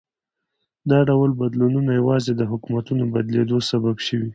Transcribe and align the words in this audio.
دا 0.89 0.99
ډول 1.09 1.29
بدلونونه 1.41 1.91
یوازې 1.99 2.31
د 2.35 2.41
حکومتونو 2.51 3.03
بدلېدو 3.13 3.57
سبب 3.69 3.95
شوي. 4.07 4.29